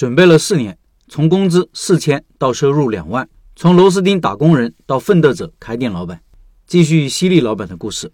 [0.00, 0.78] 准备了四年，
[1.08, 6.18] 从工资四千到收入两万，从螺丝钉打工人到奋斗者开店老板。
[6.66, 8.10] 继续犀利老板的故事，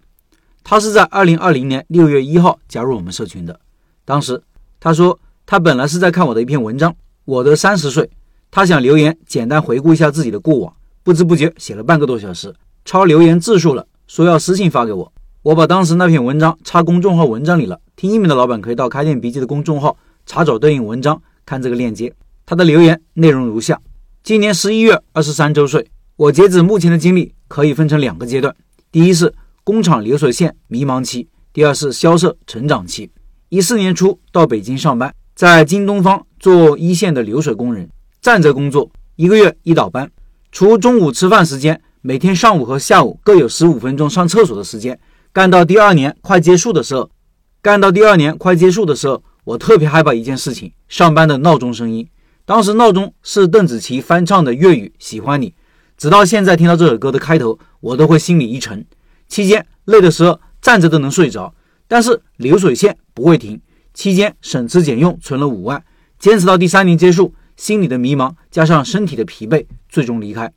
[0.65, 3.57] 他是在二零二零年六月一号加入我们社群的。
[4.03, 4.43] 当时
[4.81, 8.09] 他说他本来是在看我的一篇文章，我的三十岁，
[8.51, 10.73] 他想留言简单回顾一下自己的过往，
[11.03, 15.13] 不知不觉写了半个多小时，超留言字数了，说要私信发给我。
[15.41, 19.95] 我把当时那篇文章插公众号文章里了，听音频的老板可以到开店笔记的公众号
[20.25, 22.13] 查找对应文章，看这个链接。
[22.45, 23.81] 他的留言内容如下：
[24.21, 28.55] 今年十一月二十三周岁，我截止目前的经历可以分成两个阶段，
[28.91, 33.09] 第一是工厂流水线迷茫期，第二是销售成长期。
[33.49, 37.89] 一四年初到北京上班，在京东方做一线的流水工人，
[38.21, 40.11] 站着工作，一个月一倒班，
[40.51, 44.99] 除中午吃饭时间，每天上午和下午各有十五分钟上厕所的时间。
[45.33, 47.09] 干到第二年快结束的时候，
[47.61, 52.05] 干到第二年快结束的时候，我特别害怕一件事情：上班的闹钟声音。
[52.43, 55.51] 当时闹钟是邓紫棋翻唱的粤语《喜欢你》，
[55.95, 58.85] 直到现在听到这首歌的开头，我都会心里一沉。
[59.29, 61.55] 期间累的时候站着都能睡着，
[61.87, 63.61] 但是流水线不会停。
[63.93, 65.81] 期间省吃俭用存了五万，
[66.19, 70.51] 坚持到第三年结束，心里的迷茫加上身体的疲惫，最终离开。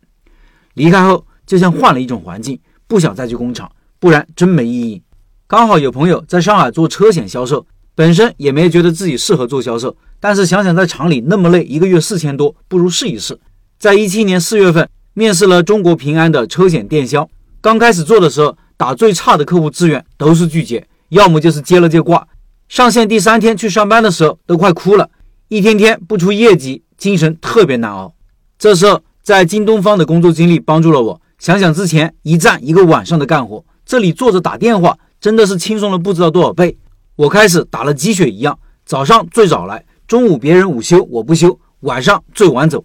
[0.75, 3.71] 离开后就像换了一种环境，不想再去工厂。
[4.01, 5.01] 不然真没意义。
[5.47, 13.39] 刚好有朋友在上海做车险销售，本身也没觉得自己适合做销售，但是想想在厂里那么累，一个月四千多，不如试一试。
[13.79, 17.29] 在一七年四月份面试了中国平安的车险电销，
[17.61, 22.27] 刚开始做的时候打最差的客户资源都是拒绝，要么就是接了就挂。
[22.69, 25.11] 上线第三天去上班的时候都快哭了，
[25.49, 28.15] 一天天不出业绩，精神特别难熬。
[28.59, 33.65] 这时候在京东方的工作经历帮助了我，想想之前一站一个晚上的干活。
[33.85, 36.79] 这里坐着打电话，真的是轻松了不知道多少倍。
[37.21, 42.83] 我开始打了鸡血一样，早上最早来，中午别人午休我不休，晚上最晚走。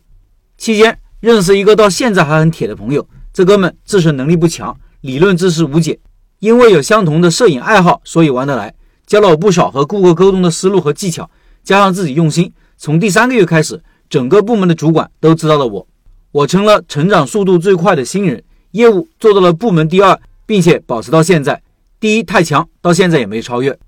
[0.57, 5.97] 期间认识一个到现在还很铁的朋友，这哥们自身能力不强，理论知识无解，
[6.39, 8.75] 因为有相同的摄影爱好，所以玩得来，
[9.07, 11.29] 教了我不少和顾客沟通的思路和技巧。
[11.63, 15.87] 加上自己用心，从第三个月开始，整个部门的主管都知道了我，
[16.33, 20.19] 我成了成长速度最快的新人，业务做到了部门第二。
[20.45, 21.63] 并且保持到现在，
[21.99, 23.79] 第一太强，到现在也没超越。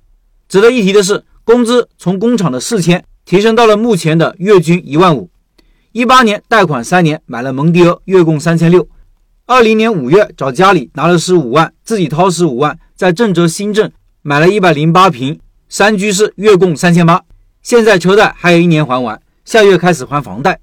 [0.48, 5.30] 值得一提的是，工资从工厂的四千提升到了目前的月均一万五。
[5.92, 8.88] 一八年贷款三年买了蒙迪欧，月供三千六。
[9.46, 13.90] 二零年五月找家里拿了十五万，自己掏十五万，在郑州新郑
[14.22, 17.22] 买了一百零八平三居室，月供三千八。
[17.62, 20.60] 现在车贷还有一年还完，下月开始还房贷，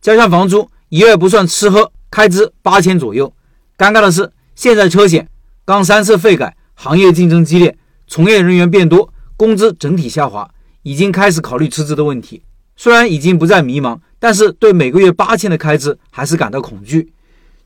[0.00, 3.32] 加上房租，一月不算吃喝开支八千左右。
[3.78, 5.28] 尴尬的是，现在车险。
[5.64, 7.76] 刚三次废改，行业竞争激烈，
[8.06, 9.11] 从业人员变多，
[9.42, 10.48] 工资整体下滑，
[10.84, 12.44] 已经开始考虑辞职的问题。
[12.76, 17.12] 虽然已经不再迷茫，但是对每个月八千的开支还是感到恐惧。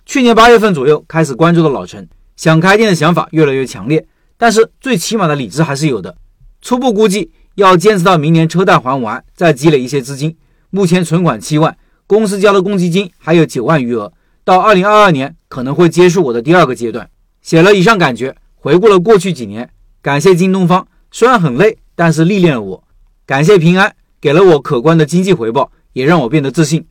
[0.07, 4.07] 去年八月份左右开始关注的老陈，想开店的想法越来越强烈，
[4.39, 6.17] 但是最起码的理智还是有的。
[6.63, 10.35] 初步估计要坚持到明年车贷还完，再积累一些资金。
[10.71, 11.77] 目前存款七万，
[12.07, 14.11] 公司交的公积金还有九万余额，
[14.45, 17.07] 到二零二二年可能会结束我的第二个阶段。
[17.43, 19.69] 写了以上感觉，回顾了过去几年，
[20.01, 20.89] 感谢京东方，
[21.19, 22.83] 虽然很累，但是历练了我；
[23.25, 26.83] 感谢平安，给了我可观的经济回报，也让我变得自信；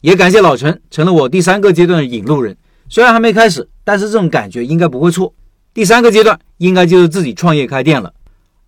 [0.00, 2.56] 也感谢老陈，成了我第三个阶段的引路人。
[2.88, 5.34] 虽然还没开始，但是这种感觉应该不会错。
[5.74, 8.14] 第三个阶段应该就是自己创业开店了。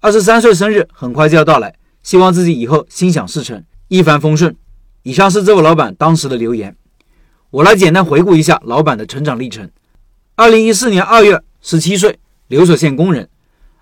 [0.00, 4.54] 二十三岁生日很快就要到来，希望自己以后心想事成，一帆风顺。
[5.04, 6.76] 以上是这位老板当时的留言，
[7.48, 9.70] 我来简单回顾一下老板的成长历程。
[10.36, 12.18] 二零一四年二月，十七岁，
[12.48, 13.24] 流水线工人；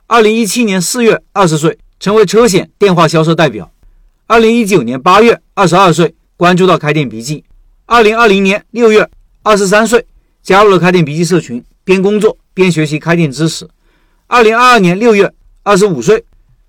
[0.08, 3.64] 二零一七年四月，二十岁，成为车险电话销售代表；
[4.28, 7.42] 二零一九年八月，二十二岁，关注到开店笔记；
[7.86, 9.10] 二零二零年六月，
[9.42, 10.06] 二十三岁，
[10.44, 13.66] 加入了开店笔记社群，边工作边学习开店知识；
[14.28, 15.32] 二零二二年六月，
[15.64, 16.24] 二十五岁，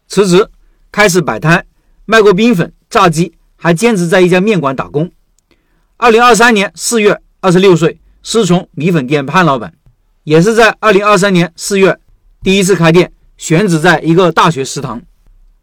[0.08, 0.50] 辞职，
[0.92, 1.64] 开始摆摊，
[2.06, 5.06] 卖过冰粉、炸鸡，还兼职在一家面馆打工；
[5.97, 9.72] 二零二三年四月，二十六岁，师从米粉店潘老板。
[10.23, 11.97] 也是在二零二三年四月
[12.44, 15.01] 第一次开店，选址在一个大学食堂。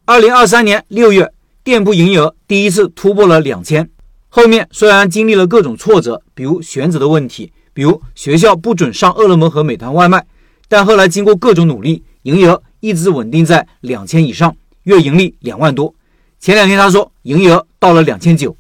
[0.04, 1.32] 二零二三年六月，
[1.64, 3.90] 店铺营业额第一次突破了两千。
[4.28, 10.24] 后面虽然经历了各种挫折，比如选址的问题，比如学校不准上饿了么和美团外卖，
[10.68, 15.92] 但后来经过各种努力，营业额一直稳定在两千以上，月盈利两万多。
[16.38, 18.56] 前两天他说营业额到了两千九，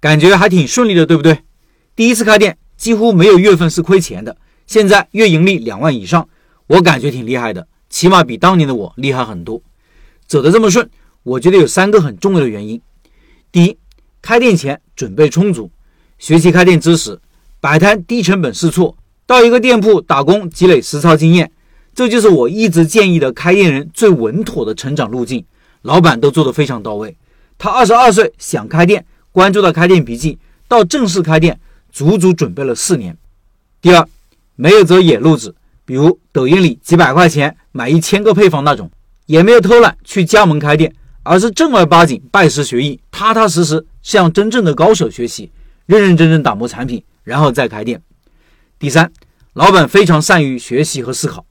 [0.00, 1.38] 感觉还挺顺利的，对不对？
[1.96, 4.36] 第一次开店几乎没有月份是亏钱的。
[4.66, 6.28] 现在月盈利两万以上，
[6.68, 9.62] 我感觉挺厉害的，起码比当年的我厉害很多。
[10.26, 10.90] 走得这么顺，
[11.22, 12.80] 我觉得有三个很重要的原因。
[13.52, 13.78] 第一，
[14.20, 15.70] 开店前准备充足，
[16.18, 17.20] 学习开店知识，
[17.60, 18.96] 摆摊低成本试错，
[19.26, 21.52] 到一个店铺打工积累实操经验，
[21.94, 25.44] 这就是我一直建议的开店人最稳妥的成长路径。
[25.82, 27.16] 老板都做得非常到位。
[27.56, 30.36] 他二十二岁想开店，关注到开店笔记，
[30.66, 31.60] 到正式开店，
[31.92, 33.16] 足足准备了四年。
[33.80, 34.04] 第二，
[34.56, 38.90] 没有走野路子，比如抖音里几百块钱买一千个配方那种，
[39.26, 40.92] 也没有偷懒去加盟开店，
[41.22, 45.50] 而是正儿八经拜师学艺，踏踏实实向真正的高手学习，
[45.86, 48.00] 认认真真打磨产品，然后再开店。
[48.78, 49.10] 第三，
[49.52, 51.44] 老板非常善于学习和思考。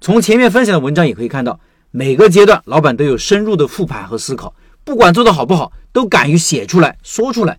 [0.00, 1.58] 从前面分享的文章也可以看到。
[1.92, 4.54] 每个阶段，老板都有深入的复盘和思考，
[4.84, 7.58] 不管做得好不好，都敢于写出来说出来，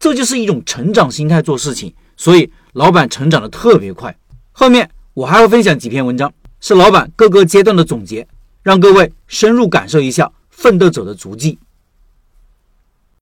[0.00, 1.94] 这就是一种成长心态做事情。
[2.16, 4.16] 所以，老板成长的特别快。
[4.50, 6.30] 后面我还会分享几篇文章，
[6.60, 8.28] 是老板各个阶段的总结，
[8.62, 11.58] 让各位深入感受一下奋斗者的足迹。